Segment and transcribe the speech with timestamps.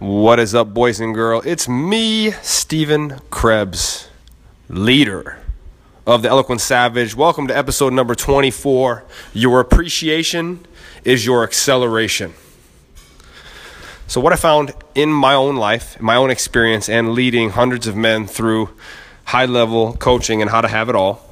[0.00, 1.46] What is up, boys and girls?
[1.46, 4.08] It's me, Stephen Krebs,
[4.68, 5.38] leader
[6.04, 7.14] of the Eloquent Savage.
[7.14, 9.04] Welcome to episode number 24.
[9.34, 10.66] Your appreciation
[11.04, 12.34] is your acceleration.
[14.08, 17.94] So, what I found in my own life, my own experience, and leading hundreds of
[17.94, 18.70] men through
[19.26, 21.22] high level coaching and how to have it all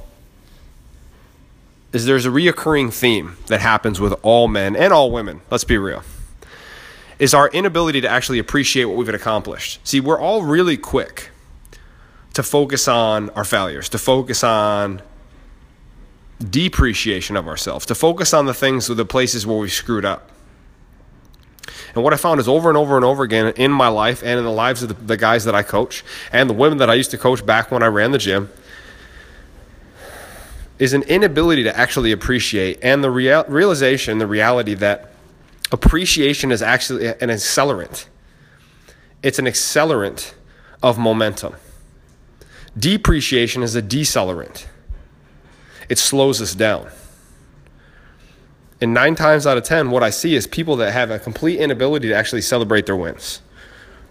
[1.91, 5.41] is there's a reoccurring theme that happens with all men and all women.
[5.51, 6.01] Let's be real
[7.23, 9.79] is our inability to actually appreciate what we've accomplished.
[9.87, 11.29] See, we're all really quick
[12.33, 15.01] to focus on our failures, to focus on
[16.43, 20.31] depreciation of ourselves, to focus on the things or the places where we screwed up.
[21.95, 24.37] And what I found is over and over and over again in my life and
[24.37, 26.95] in the lives of the, the guys that I coach and the women that I
[26.95, 28.49] used to coach back when I ran the gym
[30.77, 35.12] is an inability to actually appreciate and the real, realization, the reality that
[35.73, 38.05] Appreciation is actually an accelerant.
[39.23, 40.35] It's an accelerant
[40.83, 41.55] of momentum.
[42.77, 44.67] Depreciation is a decelerant.
[45.89, 46.89] It slows us down.
[48.79, 51.59] And nine times out of 10, what I see is people that have a complete
[51.59, 53.41] inability to actually celebrate their wins,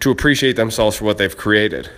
[0.01, 1.89] to appreciate themselves for what they've created.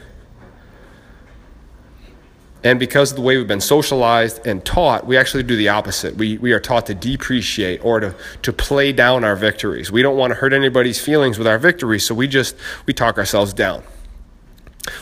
[2.65, 6.15] And because of the way we've been socialized and taught, we actually do the opposite.
[6.15, 9.91] We, we are taught to depreciate or to, to play down our victories.
[9.91, 12.55] We don't want to hurt anybody's feelings with our victories, so we just
[12.87, 13.83] we talk ourselves down.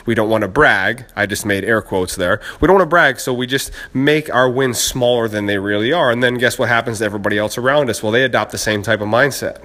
[0.06, 1.06] We don't want to brag.
[1.16, 2.42] I just made air quotes there.
[2.60, 5.94] We don't want to brag, so we just make our wins smaller than they really
[5.94, 6.12] are.
[6.12, 8.04] And then guess what happens to everybody else around us?
[8.04, 9.64] Well, they adopt the same type of mindset.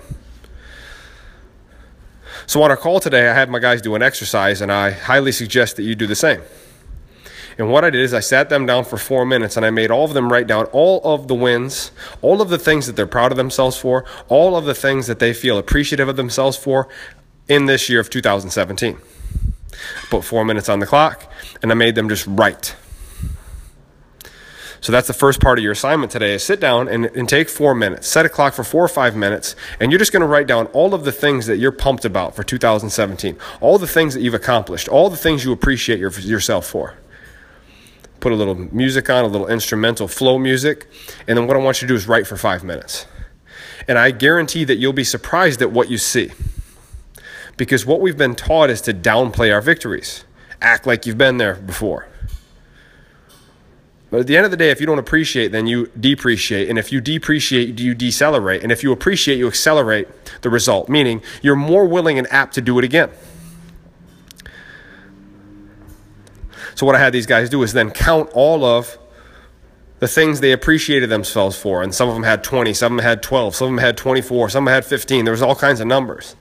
[2.47, 5.33] So on our call today, I had my guys do an exercise, and I highly
[5.33, 6.43] suggest that you do the same.
[7.59, 9.91] And what I did is I sat them down for four minutes and I made
[9.91, 11.91] all of them write down all of the wins,
[12.23, 15.19] all of the things that they're proud of themselves for, all of the things that
[15.19, 16.89] they feel appreciative of themselves for
[17.49, 18.99] in this year of 2017.
[20.09, 22.77] Put four minutes on the clock and I made them just write.
[24.81, 27.49] So that's the first part of your assignment today is sit down and, and take
[27.49, 28.07] four minutes.
[28.07, 30.67] Set a clock for four or five minutes, and you're just going to write down
[30.67, 34.35] all of the things that you're pumped about for 2017, all the things that you've
[34.35, 36.95] accomplished, all the things you appreciate your, yourself for
[38.21, 40.89] put a little music on, a little instrumental flow music,
[41.27, 43.07] and then what I want you to do is write for five minutes.
[43.87, 46.33] And I guarantee that you'll be surprised at what you see.
[47.57, 50.25] Because what we've been taught is to downplay our victories,
[50.61, 52.07] act like you've been there before.
[54.11, 56.71] But at the end of the day, if you don't appreciate, then you depreciate.
[56.71, 58.63] And if you depreciate, you decelerate.
[58.63, 60.09] And if you appreciate, you accelerate
[60.41, 63.11] the result, meaning you're more willing and apt to do it again.
[66.79, 68.99] So what I had these guys do is then count all of
[69.99, 71.83] the things they appreciated themselves for.
[71.83, 73.97] And some of them had 20, some of them had 12, some of them had
[73.97, 75.25] 24, some of them had 15.
[75.25, 76.37] There was all kinds of numbers.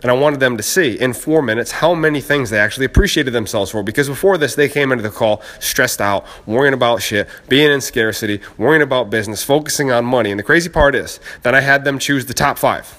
[0.00, 3.32] And I wanted them to see in four minutes how many things they actually appreciated
[3.34, 3.82] themselves for.
[3.82, 7.82] Because before this, they came into the call stressed out, worrying about shit, being in
[7.82, 10.30] scarcity, worrying about business, focusing on money.
[10.30, 12.98] And the crazy part is that I had them choose the top five.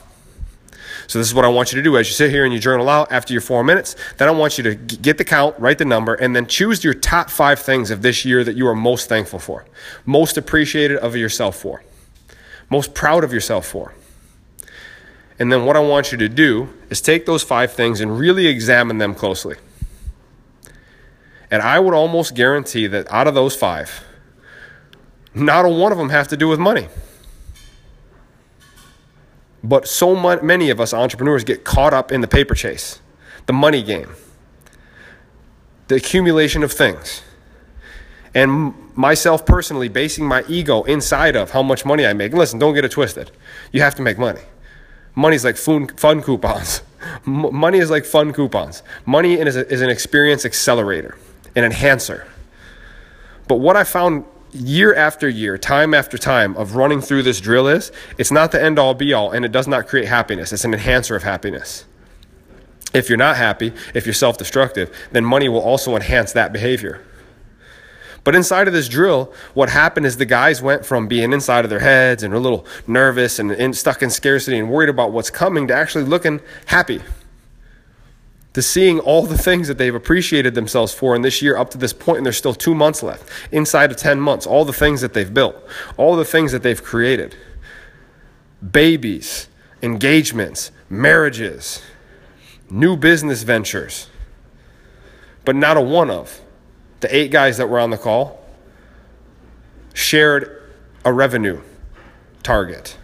[1.09, 2.59] So this is what I want you to do as you sit here and you
[2.59, 3.96] journal out after your four minutes.
[4.18, 6.94] Then I want you to get the count, write the number, and then choose your
[6.94, 9.66] top five things of this year that you are most thankful for,
[10.06, 11.84] most appreciated of yourself for,
[12.70, 13.96] most proud of yourself for.
[15.40, 18.46] And then what I want you to do is take those five things and really
[18.46, 19.56] examine them closely.
[21.50, 24.03] And I would almost guarantee that out of those five,
[25.34, 26.88] not a one of them have to do with money.
[29.64, 33.00] But so many of us entrepreneurs get caught up in the paper chase,
[33.46, 34.09] the money game,
[35.88, 37.24] the accumulation of things.
[38.34, 42.31] And myself personally, basing my ego inside of how much money I make.
[42.34, 43.31] listen, don't get it twisted.
[43.72, 44.42] You have to make money.
[45.16, 45.88] Money's like fun,
[46.22, 46.81] coupons.
[47.26, 48.84] money is like fun coupons.
[49.06, 51.18] Money is, is an experience accelerator,
[51.56, 52.28] an enhancer.
[53.47, 57.67] But what I found year after year, time after time of running through this drill
[57.67, 60.51] is it's not the end all be all and it does not create happiness.
[60.51, 61.85] It's an enhancer of happiness.
[62.93, 67.05] If you're not happy, if you're self destructive, then money will also enhance that behavior.
[68.23, 71.69] But inside of this drill, what happened is the guys went from being inside of
[71.69, 75.29] their heads and a little nervous and in, stuck in scarcity and worried about what's
[75.29, 77.02] coming to actually looking happy
[78.53, 81.78] to seeing all the things that they've appreciated themselves for in this year up to
[81.78, 83.29] this point, and there's still two months left.
[83.51, 85.55] Inside of 10 months, all the things that they've built,
[85.97, 87.35] all the things that they've created
[88.72, 89.47] babies,
[89.81, 91.81] engagements, marriages,
[92.69, 94.09] new business ventures.
[95.45, 96.41] But not a one of
[96.99, 98.43] the eight guys that were on the call
[99.93, 100.63] shared
[101.05, 101.61] a revenue
[102.43, 102.97] target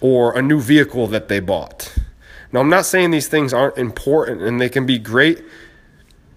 [0.00, 1.94] or a new vehicle that they bought
[2.52, 5.42] Now, I'm not saying these things aren't important and they can be great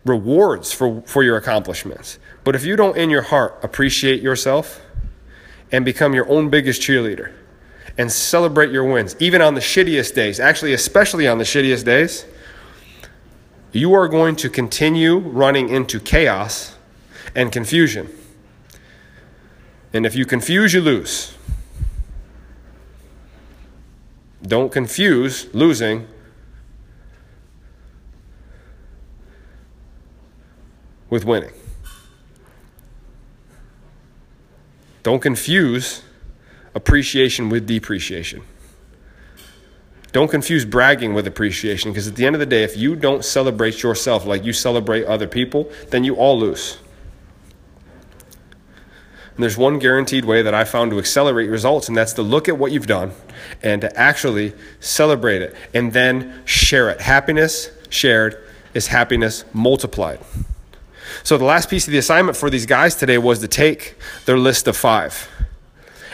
[0.06, 2.20] rewards for, for your accomplishments.
[2.44, 4.82] But if you don't, in your heart, appreciate yourself
[5.72, 7.32] and become your own biggest cheerleader
[7.98, 12.26] and celebrate your wins, even on the shittiest days, actually, especially on the shittiest days,
[13.72, 16.76] you are going to continue running into chaos
[17.36, 18.10] and confusion.
[19.94, 21.36] And if you confuse, you lose.
[24.46, 26.08] Don't confuse losing
[31.10, 31.52] with winning.
[35.04, 36.02] Don't confuse
[36.76, 38.42] appreciation with depreciation.
[40.12, 43.26] Don't confuse bragging with appreciation because at the end of the day, if you don't
[43.26, 46.78] celebrate yourself like you celebrate other people, then you all lose.
[49.36, 52.48] And there's one guaranteed way that I found to accelerate results, and that's to look
[52.48, 53.14] at what you've done
[53.64, 57.02] and to actually celebrate it and then share it.
[57.02, 58.38] Happiness shared
[58.74, 60.20] is happiness multiplied.
[61.24, 63.96] So, the last piece of the assignment for these guys today was to take
[64.26, 65.30] their list of five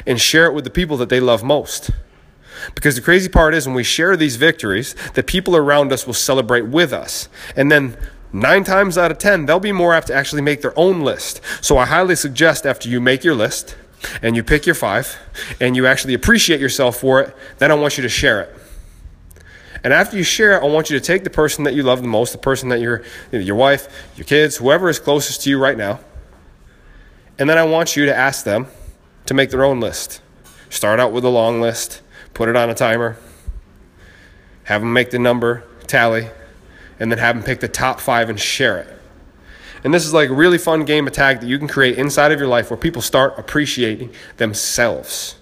[0.05, 1.91] and share it with the people that they love most.
[2.75, 6.13] Because the crazy part is when we share these victories, the people around us will
[6.13, 7.29] celebrate with us.
[7.55, 7.97] And then
[8.31, 11.41] nine times out of ten, they'll be more apt to actually make their own list.
[11.61, 13.75] So I highly suggest after you make your list
[14.21, 15.17] and you pick your five
[15.59, 18.55] and you actually appreciate yourself for it, then I want you to share it.
[19.83, 22.01] And after you share it, I want you to take the person that you love
[22.01, 23.87] the most, the person that you're, your wife,
[24.17, 25.99] your kids, whoever is closest to you right now,
[27.37, 28.67] and then I want you to ask them
[29.25, 30.21] to make their own list.
[30.69, 32.01] Start out with a long list,
[32.33, 33.17] put it on a timer,
[34.65, 36.27] have them make the number tally,
[36.99, 38.99] and then have them pick the top five and share it.
[39.83, 42.31] And this is like a really fun game of tag that you can create inside
[42.31, 45.35] of your life where people start appreciating themselves.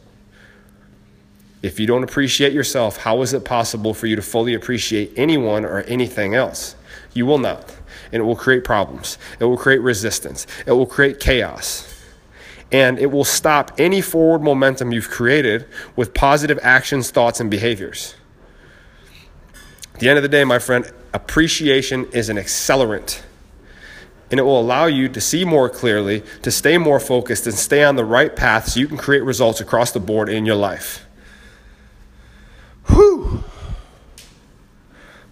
[1.63, 5.65] If you don't appreciate yourself, how is it possible for you to fully appreciate anyone
[5.65, 6.75] or anything else?
[7.13, 7.75] You will not.
[8.12, 9.18] And it will create problems.
[9.39, 10.45] It will create resistance.
[10.68, 11.94] It will create chaos.
[12.71, 15.65] And it will stop any forward momentum you've created
[15.95, 18.13] with positive actions, thoughts, and behaviors.
[19.98, 23.24] At the end of the day, my friend, appreciation is an accelerant.
[24.30, 27.84] And it will allow you to see more clearly, to stay more focused, and stay
[27.84, 31.08] on the right path so you can create results across the board in your life.
[32.90, 33.44] Whew.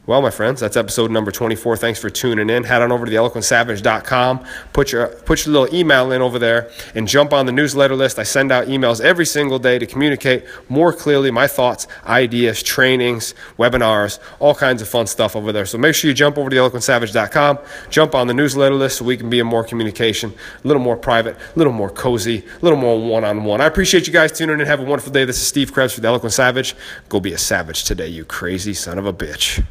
[0.08, 1.78] Well, my friends, that's episode number 24.
[1.78, 2.64] Thanks for tuning in.
[2.64, 4.46] Head on over to theeloquentsavage.com.
[4.72, 8.20] Put your, put your little email in over there and jump on the newsletter list.
[8.20, 13.34] I send out emails every single day to communicate more clearly my thoughts, ideas, trainings,
[13.58, 15.66] webinars, all kinds of fun stuff over there.
[15.66, 17.58] So make sure you jump over to theeloquentsavage.com,
[17.90, 20.98] jump on the newsletter list so we can be in more communication, a little more
[20.98, 23.60] private, a little more cozy, a little more one on one.
[23.60, 24.68] I appreciate you guys tuning in.
[24.68, 25.26] Have a wonderful day.
[25.26, 26.76] This is Steve Krebs for The Eloquent Savage.
[27.10, 29.66] Go be a savage today, you crazy son of a bitch.